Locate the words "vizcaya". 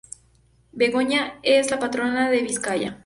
2.41-2.99